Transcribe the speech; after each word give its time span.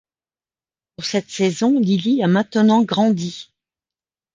Pour 0.95 1.05
cette 1.05 1.29
saison, 1.29 1.79
Lilly 1.79 2.23
a 2.23 2.27
maintenant 2.27 2.81
grandi. 2.81 3.53